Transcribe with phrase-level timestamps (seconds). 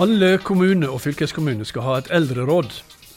[0.00, 2.70] Alle kommuner og fylkeskommuner skal ha et eldreråd.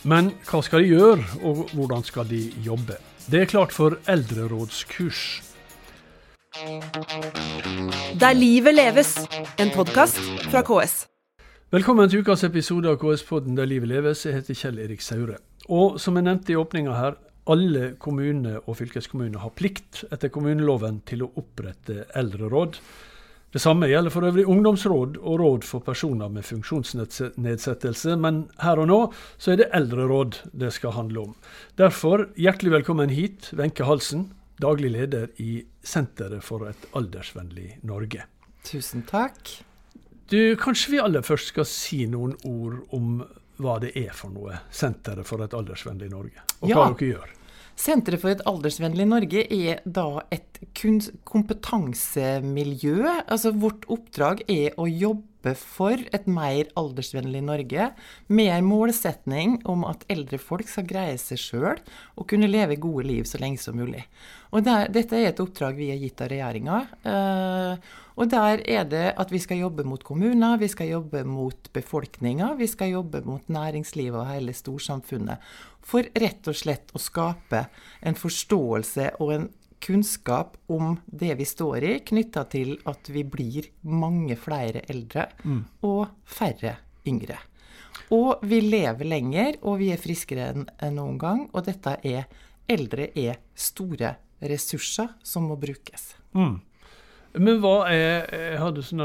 [0.04, 2.97] Men hva skal de gjøre, og hvordan skal de jobbe?
[3.31, 5.21] Det er klart for eldrerådskurs.
[8.20, 9.13] Der livet leves,
[9.63, 10.20] en podkast
[10.52, 11.05] fra KS.
[11.71, 14.25] Velkommen til ukas episode av KS-podden Der livet leves.
[14.25, 15.39] Jeg heter Kjell Erik Saure.
[15.71, 17.15] Og som jeg nevnte i åpninga her,
[17.47, 22.75] alle kommuner og fylkeskommuner har plikt etter kommuneloven til å opprette eldreråd.
[23.53, 28.88] Det samme gjelder for øvrig ungdomsråd og råd for personer med funksjonsnedsettelse, men her og
[28.89, 28.98] nå
[29.38, 31.35] så er det eldreråd det skal handle om.
[31.77, 38.25] Derfor hjertelig velkommen hit, Wenche Halsen, daglig leder i Senteret for et aldersvennlig Norge.
[38.66, 39.59] Tusen takk.
[40.33, 43.22] Du, Kanskje vi aller først skal si noen ord om
[43.61, 46.89] hva det er for noe, Senteret for et aldersvennlig Norge, og hva ja.
[46.89, 47.39] dere gjør?
[47.80, 50.59] Senteret for et aldersvennlig Norge er da et
[51.26, 52.97] kompetansemiljø.
[53.28, 57.89] Altså vårt oppdrag er å jobbe for et mer aldersvennlig Norge,
[58.31, 61.81] med en målsetning om at eldre folk skal greie seg sjøl
[62.16, 64.05] og kunne leve gode liv så lenge som mulig.
[64.53, 66.80] Og der, Dette er et oppdrag vi har gitt av regjeringa.
[67.03, 71.69] Uh, og der er det at vi skal jobbe mot kommuner, vi skal jobbe mot
[71.73, 75.41] befolkninga, vi skal jobbe mot næringslivet og hele storsamfunnet.
[75.83, 77.66] For rett og slett å skape
[78.05, 79.50] en forståelse og en
[79.84, 85.64] kunnskap om det vi står i, knytta til at vi blir mange flere eldre mm.
[85.90, 87.40] og færre yngre.
[88.14, 91.45] Og vi lever lenger, og vi er friskere enn noen gang.
[91.53, 92.28] Og dette er
[92.64, 96.14] Eldre er store ressurser som må brukes.
[96.31, 96.62] Mm.
[97.34, 98.59] Men hva er,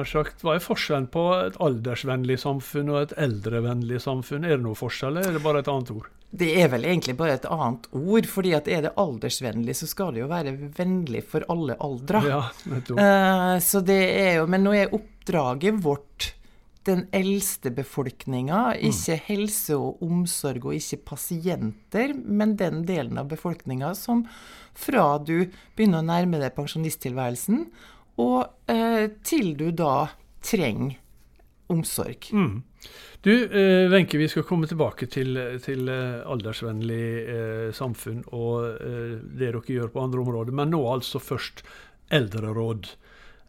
[0.05, 4.45] sagt, hva er forskjellen på et aldersvennlig samfunn og et eldrevennlig samfunn?
[4.45, 6.11] Er det noe forskjell, eller er det bare et annet ord?
[6.29, 8.27] Det er vel egentlig bare et annet ord.
[8.29, 12.21] fordi at er det aldersvennlig, så skal det jo være vennlig for alle aldre.
[12.29, 16.35] Ja, uh, så det er jo, Men nå er oppdraget vårt
[16.89, 18.61] den eldste befolkninga.
[18.77, 18.89] Mm.
[18.91, 24.27] Ikke helse og omsorg og ikke pasienter, men den delen av befolkninga som
[24.79, 27.67] fra du begynner å nærme deg pensjonisttilværelsen,
[28.19, 30.09] og eh, til du da
[30.45, 30.99] trenger
[31.69, 32.31] omsorg.
[32.33, 32.63] Mm.
[33.21, 39.19] Du, eh, Wenche, vi skal komme tilbake til, til eh, aldersvennlig eh, samfunn og eh,
[39.19, 41.65] det dere gjør på andre områder, men nå altså først
[42.15, 42.89] eldreråd.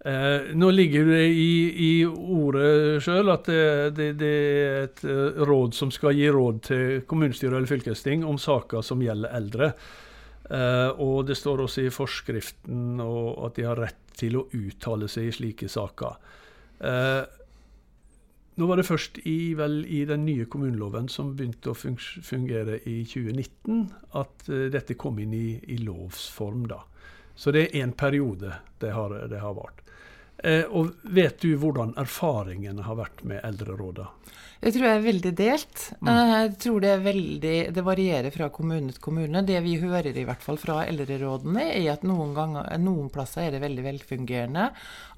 [0.06, 1.54] Eh, nå ligger det i,
[1.86, 3.64] i ordet sjøl at det,
[3.98, 8.40] det, det, er et eh, råd som skal gi råd til kommunestyre eller fylkesting om
[8.40, 9.74] saker som gjelder eldre.
[10.50, 15.30] Eh, og det står også i forskriften at de har rett til å uttale seg
[15.30, 16.18] i slike saker.
[16.80, 17.24] Eh,
[18.60, 23.02] nå var det først i, vel, i, den nye kommuneloven som begynte å fungere i
[23.08, 23.86] 2019,
[24.20, 26.66] at eh, dette kom inn i, i lovs form.
[27.40, 29.80] Så det er en periode det har, det har vart.
[30.44, 34.08] Eh, og vet du hvordan erfaringene har vært med eldreråda?
[34.60, 35.84] Jeg tror jeg er veldig delt.
[36.00, 36.10] Mm.
[36.12, 39.44] Eh, jeg tror det, veldig, det varierer fra kommune til kommune.
[39.48, 43.56] Det vi hører i hvert fall fra eldrerådene, er at noen, ganger, noen plasser er
[43.56, 44.70] det veldig velfungerende.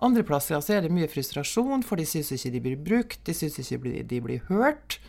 [0.06, 3.38] Andre plasser altså, er det mye frustrasjon, for de syns ikke de blir brukt, de
[3.38, 5.00] syns ikke de blir hørt.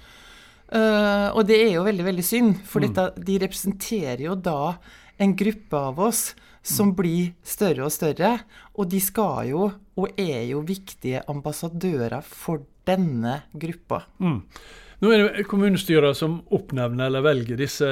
[0.73, 2.87] Uh, og det er jo veldig, veldig synd, for mm.
[2.89, 4.79] dette, de representerer jo da
[5.21, 6.31] en gruppe av oss
[6.63, 8.37] som blir større og større.
[8.79, 9.67] Og de skal jo,
[9.99, 14.05] og er jo, viktige ambassadører for denne gruppa.
[14.23, 14.41] Mm.
[15.03, 17.89] Nå er det kommunestyret som oppnevner eller velger disse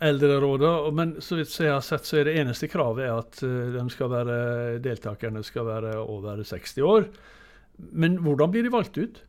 [0.00, 0.94] eldrerådene.
[0.96, 4.08] Men så vidt jeg har sett, så er det eneste kravet at eh, de skal
[4.12, 4.38] være,
[4.84, 7.08] deltakerne skal være over 60 år.
[7.92, 9.20] Men hvordan blir de valgt ut?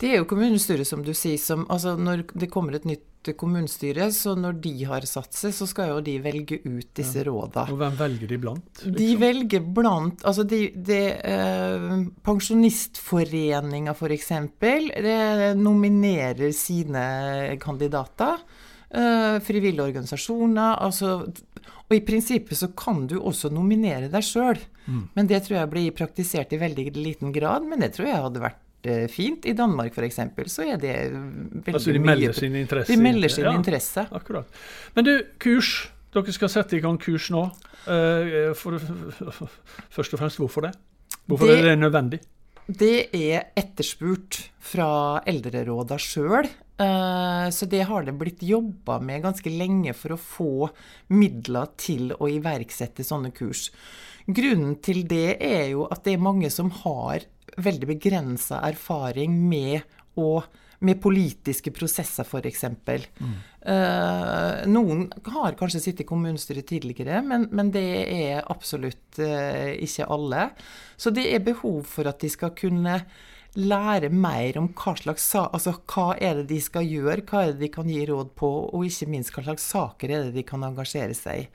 [0.00, 3.06] Det er jo kommunestyret, som du sier, som altså Når det kommer et nytt
[3.36, 7.26] kommunestyre, så når de har satt seg, så skal jo de velge ut disse ja.
[7.28, 7.66] råda.
[7.68, 8.70] Og hvem velger de blant?
[8.80, 8.94] Liksom?
[8.96, 11.84] De velger blant Altså de, de eh,
[12.24, 14.32] Pensjonistforeninga, f.eks.,
[15.60, 17.04] nominerer sine
[17.60, 18.40] kandidater.
[18.88, 20.80] Eh, frivillige organisasjoner.
[20.80, 21.28] altså
[21.90, 25.00] og i prinsippet så kan du også nominere deg sjøl, mm.
[25.16, 27.66] men det tror jeg blir praktisert i veldig liten grad.
[27.66, 28.60] Men det tror jeg hadde vært
[29.12, 29.46] fint.
[29.46, 30.20] I Danmark f.eks.
[30.52, 32.92] så er det veldig altså de melder sin interesse?
[32.92, 34.06] De melder sin ja, interesse.
[34.10, 34.60] Akkurat.
[34.96, 35.90] Men du, kurs.
[36.10, 37.44] Dere skal sette i gang kurs nå.
[37.86, 38.80] Uh, for,
[39.96, 40.74] først og fremst, hvorfor det?
[41.30, 42.18] Hvorfor det, er det nødvendig?
[42.66, 46.48] Det er etterspurt fra eldreråda sjøl.
[47.52, 50.52] Så det har det blitt jobba med ganske lenge for å få
[51.12, 53.66] midler til å iverksette sånne kurs.
[54.30, 57.26] Grunnen til det er jo at det er mange som har
[57.56, 59.80] veldig begrensa erfaring med,
[60.20, 60.42] å,
[60.86, 62.64] med politiske prosesser, f.eks.
[63.20, 63.34] Mm.
[63.60, 70.08] Uh, noen har kanskje sittet i kommunestyret tidligere, men, men det er absolutt uh, ikke
[70.10, 70.48] alle.
[71.00, 73.00] Så det er behov for at de skal kunne
[73.58, 77.64] lære mer om hva slags altså, hva er det de skal gjøre, hva er det
[77.64, 80.62] de kan gi råd på, og ikke minst hva slags saker er det de kan
[80.66, 81.48] engasjere seg i.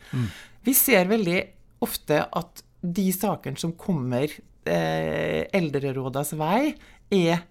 [0.66, 1.40] Vi ser veldig
[1.86, 4.30] ofte at de sakene som kommer
[4.66, 6.76] eh, eldrerådas vei,
[7.12, 7.44] er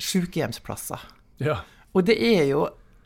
[0.00, 1.02] sykehjemsplasser.
[1.42, 1.60] Ja.
[1.94, 2.64] Og det er jo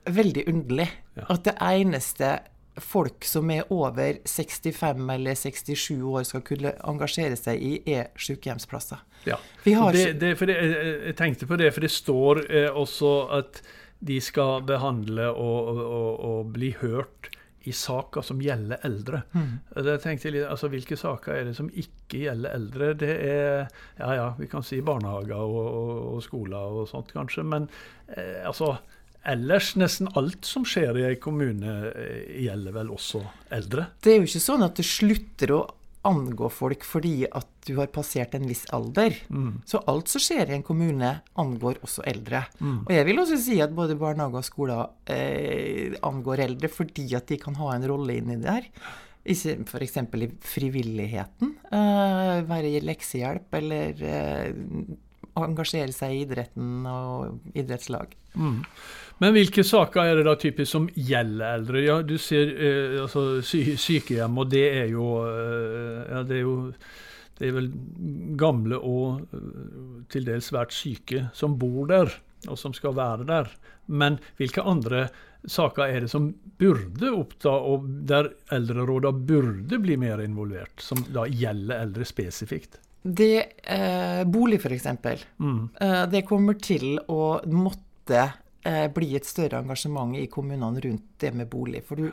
[0.08, 0.88] veldig underlig
[1.18, 1.24] Ja.
[1.34, 2.38] at det eneste
[2.78, 8.98] folk som er over 65 eller 67 år skal kunne engasjere seg i, er sykehjemsplasser.
[9.26, 9.36] ja.
[9.64, 12.70] Vi har det, det, for det, jeg jeg tenkte på det, for det står eh,
[12.70, 13.62] også at
[14.00, 17.32] de skal behandle og, og, og, og bli hørt
[17.68, 19.22] i saker som gjelder eldre.
[19.34, 19.50] Mm.
[19.86, 22.92] Da tenkte jeg litt, altså Hvilke saker er det som ikke gjelder eldre?
[22.98, 23.66] Det er
[24.00, 27.44] ja, ja, vi kan si barnehager og, og, og skoler og sånt, kanskje.
[27.46, 27.68] Men
[28.14, 28.74] eh, altså
[29.28, 33.22] ellers, nesten alt som skjer i en kommune, eh, gjelder vel også
[33.54, 33.90] eldre?
[34.00, 35.62] Det er jo ikke sånn at det slutter å
[36.06, 39.16] angå folk fordi at du har passert en viss alder.
[39.28, 39.60] Mm.
[39.68, 42.44] Så alt som skjer i en kommune, angår også eldre.
[42.86, 47.28] Og jeg vil også si at både barnehager og skoler eh, angår eldre fordi at
[47.28, 48.70] de kan ha en rolle inni der.
[49.28, 49.98] Ikke f.eks.
[50.00, 51.52] i frivilligheten.
[51.68, 54.96] Eh, være leksehjelp eller eh,
[55.46, 58.14] engasjere seg i idretten og idrettslag.
[58.38, 58.62] Mm.
[59.18, 61.82] Men hvilke saker er det da typisk som gjelder eldre?
[61.82, 66.44] Ja, Du ser eh, altså, sy sykehjem, og det er jo eh, Ja, det er
[66.46, 66.56] jo
[67.38, 67.68] det er vel
[68.38, 72.10] gamle og eh, til dels svært syke som bor der,
[72.50, 73.50] og som skal være der.
[73.86, 75.06] Men hvilke andre
[75.46, 81.28] saker er det som burde oppta, og der eldrerådene burde bli mer involvert, som da
[81.30, 82.80] gjelder eldre spesifikt?
[83.08, 84.86] Det eh, Bolig, f.eks.
[85.38, 85.68] Mm.
[85.80, 88.20] Eh, det kommer til å måtte
[88.62, 91.82] eh, bli et større engasjement i kommunene rundt det med bolig.
[91.88, 92.10] For du,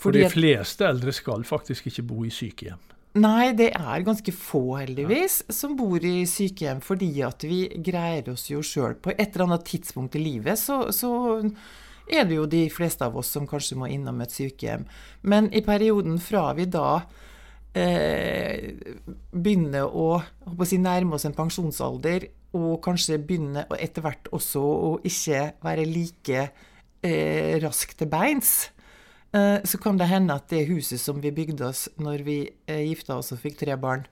[0.00, 2.80] For de at, fleste eldre skal faktisk ikke bo i sykehjem.
[3.20, 8.48] nei, det er ganske få, heldigvis, som bor i sykehjem fordi at vi greier oss
[8.48, 8.96] jo sjøl.
[8.96, 11.12] På et eller annet tidspunkt i livet så, så
[12.08, 14.88] er det jo de fleste av oss som kanskje må innom et sykehjem.
[15.28, 17.02] Men i perioden fra vi da
[17.74, 18.72] eh,
[19.32, 24.90] begynne å, å si, nærme oss en pensjonsalder, og kanskje begynne etter hvert også å
[25.08, 26.42] ikke være like
[27.02, 28.52] eh, rask til beins,
[29.32, 32.36] eh, så kan det hende at det huset som vi bygde oss når vi
[32.66, 34.04] eh, gifta oss og fikk tre barn,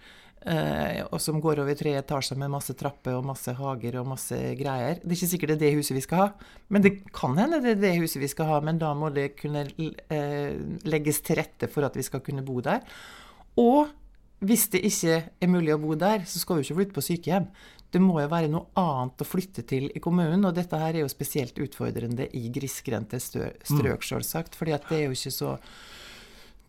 [0.48, 4.40] eh, og som går over tre etasjer med masse trapper og masse hager og masse
[4.56, 6.28] greier Det er ikke sikkert det er det huset vi skal ha,
[6.72, 9.34] men det kan hende det er det huset vi skal ha, men da må det
[9.36, 10.56] kunne eh,
[10.88, 12.80] legges til rette for at vi skal kunne bo der.
[13.58, 13.90] Og
[14.46, 17.48] hvis det ikke er mulig å bo der, så skal vi ikke flytte på sykehjem.
[17.90, 21.02] Det må jo være noe annet å flytte til i kommunen, og dette her er
[21.02, 24.54] jo spesielt utfordrende i grisgrendte strøk, selvsagt.
[24.54, 25.56] fordi det er jo ikke så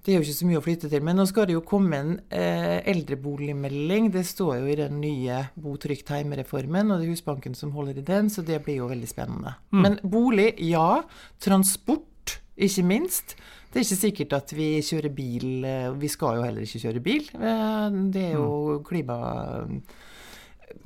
[0.01, 1.03] det er jo ikke så mye å flytte til.
[1.05, 4.09] Men nå skal det jo komme en eh, eldreboligmelding.
[4.15, 7.99] Det står jo i den nye Bo trygt hjemme-reformen, og det er Husbanken som holder
[8.01, 9.53] i den, så det blir jo veldig spennende.
[9.69, 11.03] Men bolig, ja.
[11.37, 13.35] Transport, ikke minst.
[13.71, 15.49] Det er ikke sikkert at vi kjører bil.
[15.65, 17.27] eh, Vi skal jo heller ikke kjøre bil.
[17.39, 19.19] Eh, Det er jo klima...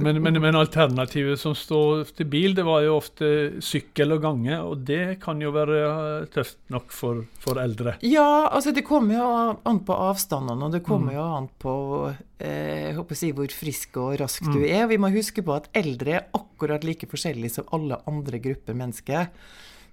[0.02, 3.28] Men, men, men alternativet som står til bil, det var jo ofte
[3.64, 7.94] sykkel og gange, og det kan jo være tøft nok for, for eldre.
[8.04, 9.28] Ja, altså det kommer jo
[9.62, 11.76] an på avstandene, og det kommer jo an på
[12.42, 14.88] eh, si, hvor frisk og rask du er.
[14.90, 19.30] Vi må huske på at eldre er akkurat like forskjellige som alle andre grupper mennesker.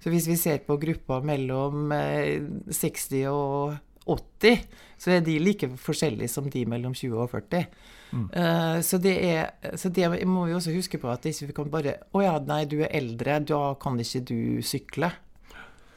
[0.03, 4.65] Så hvis vi ser på gruppa mellom eh, 60 og 80,
[4.99, 7.67] så er de like forskjellige som de mellom 20 og 40.
[8.13, 11.71] Eh, så, det er, så det må vi også huske på, at ikke vi kan
[11.73, 15.09] bare Å ja, nei, du er eldre, da kan ikke du sykle.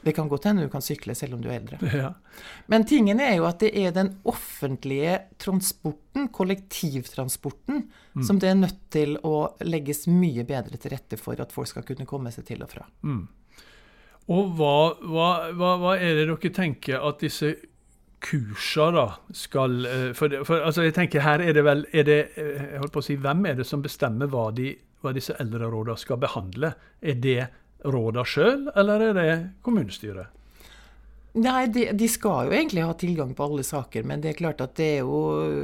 [0.07, 1.79] Det kan godt hende du kan sykle selv om du er eldre.
[2.03, 2.13] Ja.
[2.71, 7.87] Men tingen er jo at det er den offentlige transporten, kollektivtransporten,
[8.23, 11.85] som det er nødt til å legges mye bedre til rette for at folk skal
[11.87, 12.85] kunne komme seg til og fra.
[14.27, 17.53] Og hva, hva, hva, er det dere tenker at disse
[18.19, 19.05] kursa da
[19.35, 22.81] skal eh, For, for altså jeg tenker her er det vel er det, eh, jeg
[22.81, 24.71] holdt på å si, Hvem er det som bestemmer hva, de,
[25.03, 26.73] hva disse eldrerådene skal behandle?
[26.99, 27.39] Er det
[27.85, 29.29] rådene sjøl, eller er det
[29.63, 30.33] kommunestyret?
[31.37, 34.61] Nei, de, de skal jo egentlig ha tilgang på alle saker, men det er klart
[34.63, 35.19] at det jo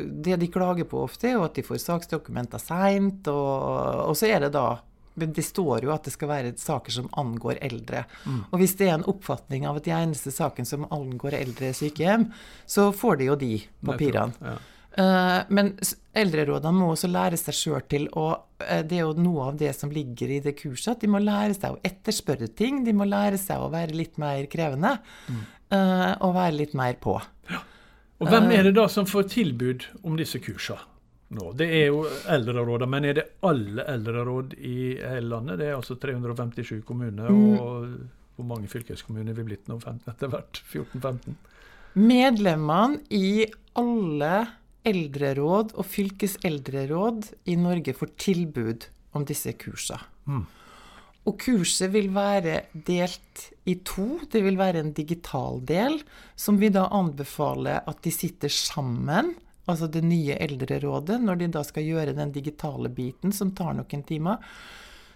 [0.06, 4.30] Det de klager på ofte, er jo at de får saksdokumenter seint, og, og så
[4.30, 4.68] er det da
[5.16, 8.06] men det står jo at det skal være saker som angår eldre.
[8.52, 12.30] Og hvis det er en oppfatning av at de eneste saken som angår eldre sykehjem,
[12.66, 13.52] så får de jo de
[13.86, 14.34] papirene.
[14.42, 14.56] Ja.
[14.94, 15.72] Eh, Men
[16.14, 18.28] eldrerådene må også lære seg sjøl til å
[18.62, 21.18] eh, Det er jo noe av det som ligger i det kurset, at de må
[21.24, 22.84] lære seg å etterspørre ting.
[22.86, 25.00] De må lære seg å være litt mer krevende.
[25.72, 27.20] eh, Og være litt mer på.
[28.22, 30.78] Og hvem er det da som får tilbud om disse kursa?
[31.38, 31.52] Nå.
[31.58, 35.60] Det er jo eldrerådene, men er det alle eldreråd i hele landet?
[35.60, 37.60] Det er altså 357 kommuner, Mm.
[37.60, 37.88] og
[38.38, 39.80] hvor mange fylkeskommuner er vi blitt nå?
[39.80, 40.62] 15 etter hvert?
[40.74, 41.36] 14-15?
[41.96, 43.46] Medlemmene i
[43.78, 44.34] alle
[44.90, 50.02] eldreråd og fylkeseldreråd i Norge får tilbud om disse kursene.
[50.28, 50.44] Mm.
[51.30, 54.20] Og kurset vil være delt i to.
[54.28, 56.02] Det vil være en digital del,
[56.36, 59.32] som vi da anbefaler at de sitter sammen,
[59.70, 64.04] altså det nye eldrerådet, når de da skal gjøre den digitale biten, som tar noen
[64.08, 64.44] timer.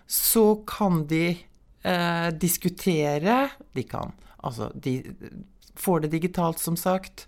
[0.07, 1.25] Så kan de
[1.83, 4.13] eh, diskutere De kan
[4.47, 5.01] Altså, de
[5.75, 7.25] får det digitalt, som sagt.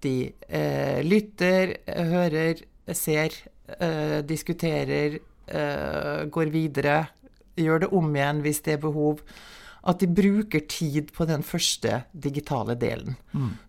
[0.00, 2.62] De eh, lytter, hører,
[2.94, 3.34] ser,
[3.78, 6.96] eh, diskuterer, eh, går videre.
[7.58, 9.20] Gjør det om igjen hvis det er behov.
[9.82, 13.16] At de bruker tid på den første digitale delen.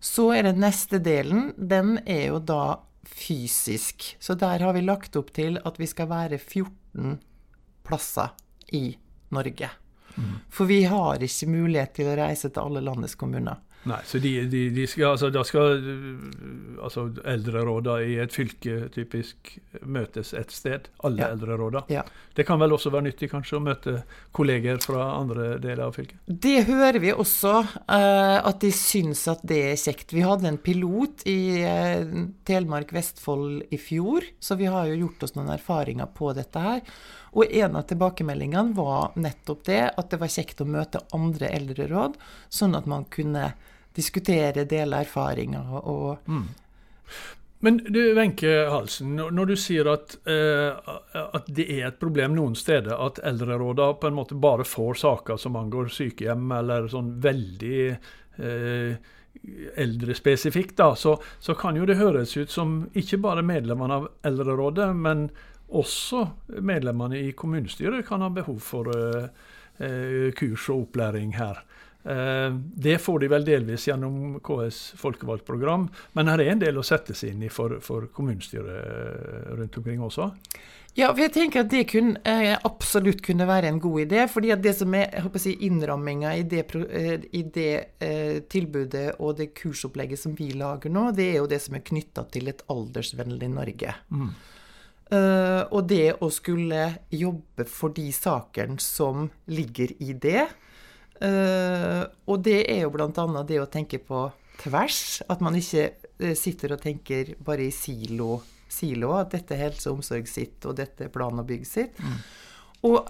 [0.00, 1.52] Så er det neste delen.
[1.58, 4.16] Den er jo da fysisk.
[4.20, 7.18] Så der har vi lagt opp til at vi skal være 14
[7.84, 8.34] plasser
[8.72, 8.96] i
[9.34, 9.70] Norge.
[10.50, 13.58] For vi har ikke mulighet til å reise til alle landets kommuner.
[13.84, 16.20] Nei, så de, de, de skal, altså, da skal øh,
[16.82, 20.88] altså, eldrerådene i et fylke typisk møtes et sted.
[21.04, 21.28] Alle Ja.
[21.34, 21.82] eldrerådene.
[21.92, 22.02] Ja.
[22.34, 23.96] Det kan vel også være nyttig kanskje å møte
[24.34, 26.16] kolleger fra andre deler av fylket?
[26.26, 30.14] Det hører vi også, uh, at de syns at det er kjekt.
[30.16, 35.28] Vi hadde en pilot i uh, Telemark Vestfold i fjor, så vi har jo gjort
[35.28, 36.82] oss noen erfaringer på dette her.
[37.34, 42.18] Og en av tilbakemeldingene var nettopp det, at det var kjekt å møte andre eldreråd,
[42.48, 43.52] sånn at man kunne
[43.94, 46.18] diskutere, dele erfaringer og
[47.64, 52.52] Men du, Wenche Halsen, når du sier at, eh, at det er et problem noen
[52.58, 57.78] steder at eldrerådene på en måte bare får saker som angår sykehjem, eller sånn veldig
[57.88, 58.98] eh,
[59.80, 64.90] eldrespesifikt, da, så, så kan jo det høres ut som ikke bare medlemmene av eldrerådet,
[64.96, 65.28] men
[65.74, 66.26] også
[66.60, 69.30] medlemmene i kommunestyret kan ha behov for eh,
[69.80, 71.64] eh, kurs og opplæring her.
[72.04, 76.84] Eh, Det får de vel delvis gjennom KS folkevalgtprogram, men her er en del å
[76.86, 80.30] sette seg inn i for, for kommunestyret eh, rundt omkring også.
[80.94, 84.28] Ja, for jeg tenker at det kun, eh, absolutt kunne være en god idé.
[84.30, 86.64] fordi at det som er jeg håper å si, innramminga i det,
[87.32, 91.74] i det tilbudet og det kursopplegget som vi lager nå, det er jo det som
[91.74, 93.96] er knytta til et aldersvennlig Norge.
[95.12, 100.46] Eh, og det å skulle jobbe for de sakene som ligger i det.
[101.20, 103.26] Eh, og det er jo bl.a.
[103.46, 104.26] det å tenke på
[104.62, 105.22] tvers.
[105.30, 108.38] At man ikke eh, sitter og tenker bare i silo,
[108.70, 112.00] silo at dette er helse og omsorg sitt, og dette er plan og bygg sitt.
[112.84, 113.08] Og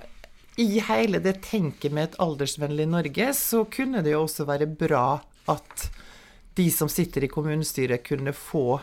[0.61, 5.07] i hele det tenket med et aldersvennlig Norge, så kunne det jo også være bra
[5.51, 5.89] at
[6.55, 8.79] de som sitter i kommunestyret, kunne få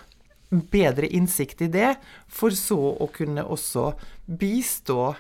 [0.52, 1.94] bedre innsikt i det,
[2.28, 3.94] for så å kunne også
[4.28, 5.14] bistå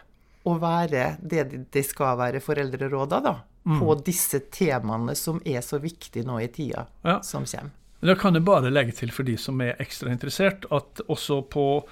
[0.45, 3.35] og være det de- skal være foreldreråda, da.
[3.63, 7.19] På disse temaene som er så viktige nå i tida Ja.
[7.21, 7.69] som kommer.
[8.01, 11.83] Da kan jeg bare legge til for de som er ekstra interessert, at også på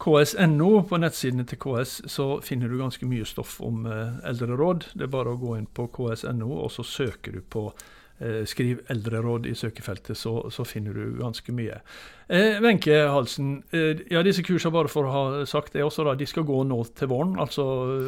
[0.00, 4.88] ks.no, på nettsidene til KS, så finner du ganske mye stoff om eh, eldreråd.
[4.96, 7.68] Det er bare å gå inn på ks.no, og så søker du på
[8.46, 11.80] Skriv 'eldreråd' i søkefeltet, så, så finner du ganske mye.
[12.28, 16.14] Eh, Wenche Halsen, eh, ja, disse kursene, bare for å ha sagt det også, da,
[16.14, 17.64] de skal gå nå til våren, altså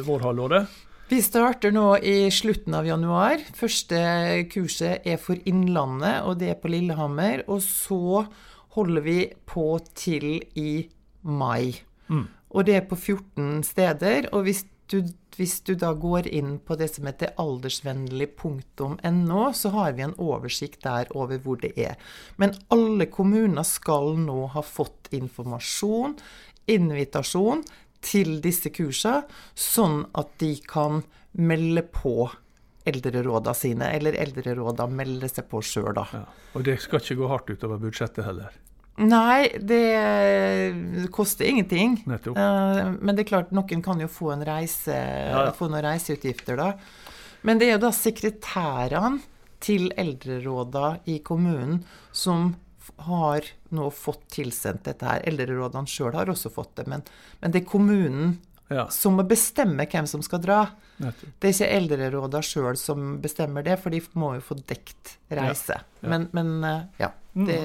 [0.07, 0.71] vårhalvåret.
[1.05, 3.43] Vi starter nå i slutten av januar.
[3.53, 3.99] Første
[4.49, 7.43] kurset er for Innlandet, og det er på Lillehammer.
[7.45, 8.23] Og så
[8.73, 10.87] holder vi på til i
[11.21, 11.75] mai.
[12.55, 14.31] Og det er på 14 steder.
[14.33, 14.99] Og hvis du,
[15.37, 20.83] hvis du da går inn på det som heter aldersvennlig.no, så har vi en oversikt
[20.85, 21.99] der over hvor det er.
[22.41, 26.15] Men alle kommuner skal nå ha fått informasjon,
[26.71, 27.65] invitasjon,
[28.05, 29.23] til disse kursene,
[29.57, 31.01] sånn at de kan
[31.35, 32.29] melde på
[32.85, 36.05] eldreråda sine, eller eldreråda melde seg på sjøl, da.
[36.13, 36.25] Ja.
[36.55, 38.53] Og det skal ikke gå hardt utover budsjettet heller.
[38.97, 41.97] Nei, det koster ingenting.
[42.07, 42.37] Nettopp.
[42.39, 45.41] Eh, Men det er klart, noen kan jo få, en reise, ja.
[45.55, 46.69] få noen reiseutgifter, da.
[47.45, 49.19] Men det er jo da sekretærene
[49.65, 51.83] til eldrerådene i kommunen
[52.15, 52.53] som
[53.07, 53.43] har
[53.75, 55.23] nå fått tilsendt dette her.
[55.27, 57.03] Eldrerådene sjøl har også fått det, men,
[57.41, 58.35] men det er kommunen
[58.69, 60.61] Ja, som må bestemme hvem som skal dra.
[60.97, 61.35] nettopp.
[61.41, 65.77] Det er ikke eldrerådene sjøl som bestemmer det, for de må jo få dekt reise.
[66.01, 66.07] ja.
[66.09, 67.11] Men, men eh, ja.
[67.35, 67.59] Det,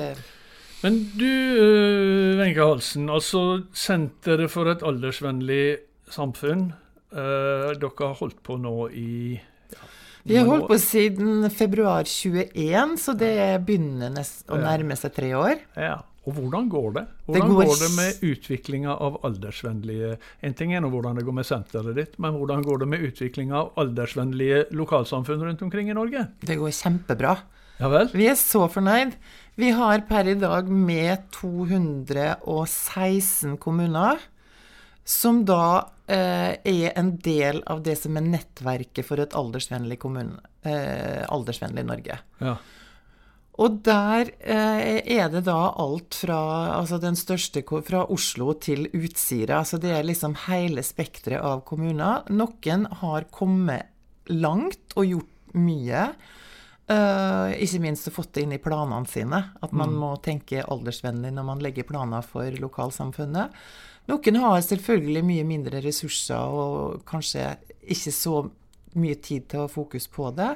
[0.80, 5.64] Men du, øh, Wenche Halsen, altså Senteret for et aldersvennlig
[6.08, 6.70] samfunn.
[7.12, 9.88] Eh, dere har holdt på nå i ja,
[10.22, 13.34] vi har holdt på siden februar 21, så det
[13.66, 15.60] begynner nest, å nærme seg tre år.
[15.76, 15.99] Ja.
[16.28, 17.04] Og hvordan går det?
[17.26, 20.10] Hvordan Det går, går det med utviklinga av aldersvennlige
[20.44, 23.06] En ting er nå hvordan det går med senteret ditt, men hvordan går det med
[23.08, 26.26] utviklinga av aldersvennlige lokalsamfunn rundt omkring i Norge?
[26.44, 27.38] Det går kjempebra.
[27.80, 28.10] Ja vel?
[28.12, 29.14] Vi er så fornøyd.
[29.60, 34.18] Vi har per i dag med 216 kommuner,
[35.04, 40.37] som da eh, er en del av det som er nettverket for et aldersvennlig, kommune,
[40.62, 42.18] eh, aldersvennlig Norge.
[42.44, 42.54] Ja.
[43.60, 46.40] Og der eh, er det da alt fra
[46.78, 49.64] altså den største fra Oslo til Utsira.
[49.68, 52.22] Så det er liksom hele spekteret av kommuner.
[52.32, 53.82] Noen har kommet
[54.28, 56.02] langt og gjort mye.
[56.90, 59.42] Eh, ikke minst å fått det inn i planene sine.
[59.62, 63.59] At man må tenke aldersvennlig når man legger planer for lokalsamfunnet.
[64.11, 68.40] Noen har selvfølgelig mye mindre ressurser og kanskje ikke så
[68.99, 70.49] mye tid til å ha fokus på det.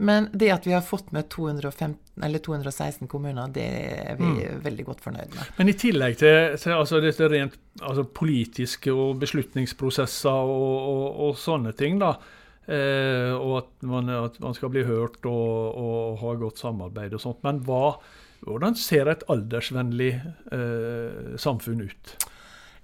[0.00, 3.66] Men det at vi har fått med 215, eller 216 kommuner, det
[4.08, 5.52] er vi veldig godt fornøyd med.
[5.58, 11.38] Men i tillegg til, til altså dette rent altså politiske og beslutningsprosesser og, og, og
[11.38, 12.16] sånne ting, da,
[12.66, 17.22] eh, og at man, at man skal bli hørt og, og ha godt samarbeid og
[17.22, 17.96] sånt, men hva,
[18.44, 20.12] hvordan ser et aldersvennlig
[20.52, 22.14] eh, samfunn ut?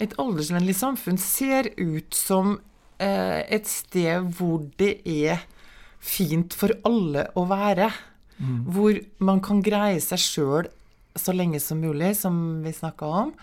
[0.01, 2.57] Et aldersvennlig samfunn ser ut som
[3.01, 5.43] eh, et sted hvor det er
[6.01, 7.91] fint for alle å være.
[8.41, 10.69] Hvor man kan greie seg sjøl
[11.19, 13.35] så lenge som mulig, som vi snakka om.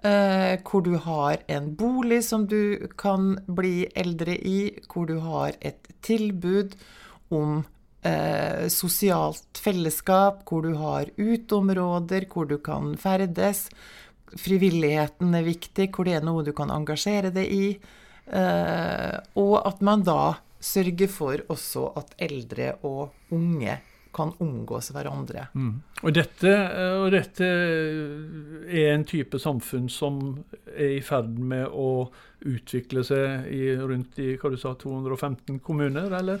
[0.00, 5.52] Eh, hvor du har en bolig som du kan bli eldre i, hvor du har
[5.60, 6.72] et tilbud
[7.28, 7.58] om
[8.00, 13.66] eh, sosialt fellesskap, hvor du har uteområder, hvor du kan ferdes.
[14.40, 17.68] Frivilligheten er viktig, hvor det er noe du kan engasjere deg i.
[18.30, 23.76] Eh, og at man da sørger for også at eldre og unge
[24.14, 25.46] kan omgås hverandre.
[26.02, 30.20] Og dette, eh, og dette er en type samfunn som
[30.74, 32.10] er i ferd med å
[32.48, 36.40] utvikle seg i, rundt i hva du sa, 215 kommuner, eller?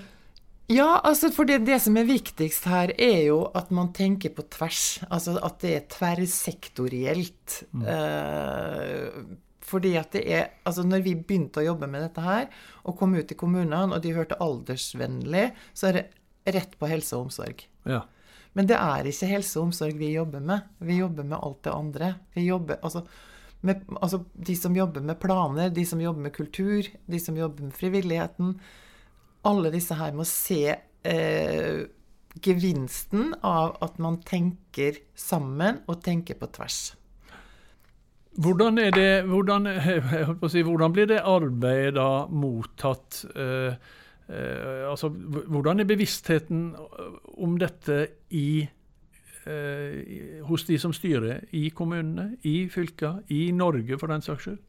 [0.70, 4.44] Ja, altså for det, det som er viktigst her, er jo at man tenker på
[4.54, 5.00] tvers.
[5.10, 7.56] Altså at det er tverrsektorielt.
[7.74, 9.08] Eh,
[9.70, 12.46] fordi at det er Altså når vi begynte å jobbe med dette her,
[12.86, 16.06] og kom ut i kommunene, og de hørte aldersvennlig, så er det
[16.44, 17.66] rett på helse og omsorg.
[17.88, 18.04] Ja.
[18.56, 20.66] Men det er ikke helse og omsorg vi jobber med.
[20.82, 22.14] Vi jobber med alt det andre.
[22.34, 23.04] Vi jobber, altså,
[23.60, 27.68] med, altså De som jobber med planer, de som jobber med kultur, de som jobber
[27.68, 28.54] med frivilligheten.
[29.46, 31.82] Alle disse her må se eh,
[32.42, 36.80] gevinsten av at man tenker sammen og tenker på tvers.
[38.40, 39.66] Hvordan, det, hvordan,
[40.50, 43.24] si, hvordan blir det arbeidet da mottatt?
[43.34, 43.74] eh,
[44.30, 46.74] altså, hvordan er bevisstheten
[47.40, 48.62] om dette i,
[49.46, 54.60] eh, hos de som styrer i kommunene, i fylka, i Norge for den saks skyld?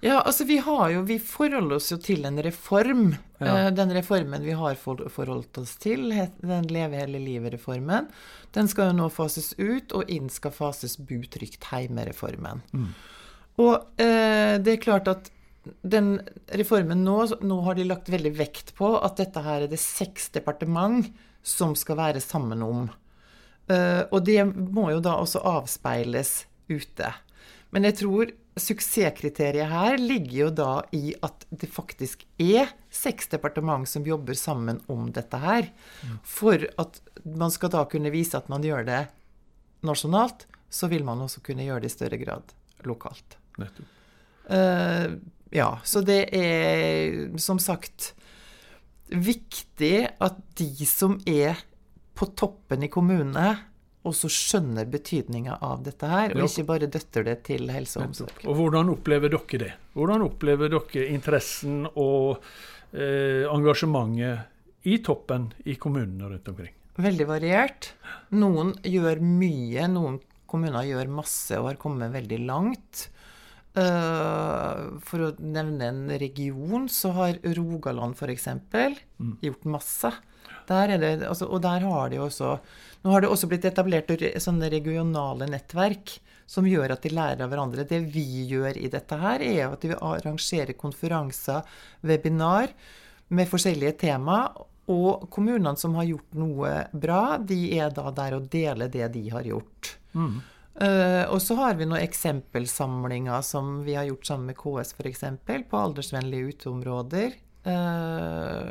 [0.00, 3.16] Ja, altså vi har jo, vi forholder oss jo til en reform.
[3.40, 3.66] Ja.
[3.66, 8.06] Eh, Den reformen vi har forholdt oss til, den Leve hele livet-reformen,
[8.54, 12.62] den skal jo nå fases ut, og inn skal fases Bu trygt heime-reformen.
[13.58, 15.32] Og eh, det er klart at
[15.82, 16.18] den
[16.58, 20.30] reformen nå, nå har de lagt veldig vekt på at dette her er det seks
[20.34, 21.06] departement
[21.46, 22.88] som skal være sammen om.
[23.68, 27.12] Eh, og det må jo da også avspeiles ute.
[27.74, 33.88] Men jeg tror suksesskriteriet her ligger jo da i at det faktisk er seks departement
[33.88, 35.68] som jobber sammen om dette her.
[36.26, 39.02] For at man skal da kunne vise at man gjør det
[39.86, 42.56] nasjonalt, så vil man også kunne gjøre det i større grad
[42.88, 43.38] lokalt.
[43.60, 43.94] Nettopp.
[44.48, 45.06] Eh,
[45.54, 48.12] ja, så det er som sagt
[49.08, 51.56] viktig at de som er
[52.18, 53.54] på toppen i kommunene,
[54.08, 58.40] også skjønner betydninga av dette her, og ikke bare døtter det til helse og omsorg.
[58.46, 59.72] Og hvordan opplever dere det?
[59.96, 62.38] Hvordan opplever dere interessen og
[62.92, 66.74] eh, engasjementet i toppen i kommunene rundt omkring?
[66.98, 67.92] Veldig variert.
[68.34, 70.18] Noen gjør mye, noen
[70.50, 73.06] kommuner gjør masse og har kommet veldig langt.
[73.78, 78.48] Eh, for å nevne en region, så har Rogaland f.eks.
[79.44, 80.12] gjort masse.
[80.68, 82.58] Der er det, altså, og der har de også
[83.04, 84.10] Nå har det også blitt etablert
[84.42, 86.16] sånne regionale nettverk
[86.50, 87.84] som gjør at de lærer av hverandre.
[87.86, 91.62] Det vi gjør i dette her, er at vi arrangerer konferanser,
[92.02, 92.72] webinar,
[93.28, 94.40] med forskjellige tema.
[94.90, 99.26] Og kommunene som har gjort noe bra, de er da der og deler det de
[99.30, 99.92] har gjort.
[100.16, 100.57] Eh,
[101.28, 105.24] og så har vi noen eksempelsamlinger som vi har gjort sammen med KS f.eks.
[105.70, 107.34] på aldersvennlige uteområder.
[107.64, 108.68] Eh,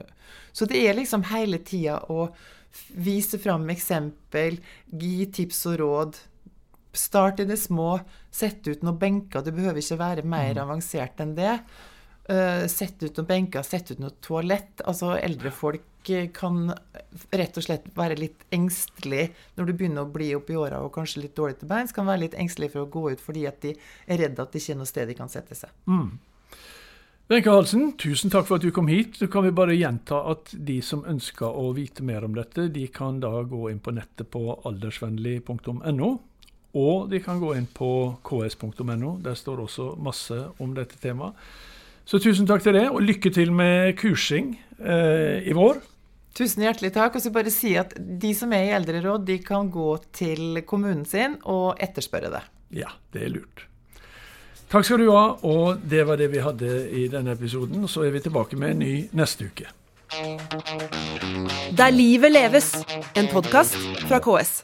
[0.56, 2.30] så det er liksom hele tida å
[2.96, 6.24] vise fram eksempel, gi tips og råd,
[6.98, 8.00] Start i det små.
[8.34, 9.44] Sett ut noen benker.
[9.46, 10.62] Det behøver ikke være mer Mm.
[10.64, 11.60] avansert enn det.
[12.28, 14.82] Eh, sett ut noen benker, sette ut noe toalett.
[14.84, 16.74] Altså, eldre folk eh, kan
[17.32, 21.24] rett og slett være litt engstelig når du begynner å bli oppi åra og kanskje
[21.24, 21.96] litt dårlig til beins.
[21.96, 24.60] Kan være litt engstelig for å gå ut fordi at de er redd at det
[24.60, 25.72] ikke er noe sted de kan sette seg.
[27.32, 29.16] Wenche Halsen, tusen takk for at du kom hit.
[29.20, 32.86] Så kan vi bare gjenta at de som ønsker å vite mer om dette, de
[32.92, 36.12] kan da gå inn på nettet på aldersvennlig.no.
[36.78, 37.90] Og de kan gå inn på
[38.28, 39.16] ks.no.
[39.24, 41.40] Der står også masse om dette temaet.
[42.08, 45.82] Så tusen takk til det, og lykke til med kursing eh, i vår.
[46.38, 47.18] Tusen hjertelig takk.
[47.18, 51.04] Og så bare si at de som er i eldreråd, de kan gå til kommunen
[51.10, 52.44] sin og etterspørre det.
[52.84, 53.66] Ja, det er lurt.
[54.72, 57.88] Takk skal du ha, og det var det vi hadde i denne episoden.
[57.92, 59.68] Så er vi tilbake med en ny neste uke.
[61.78, 62.72] Der livet leves,
[63.20, 63.76] en podkast
[64.08, 64.62] fra KS.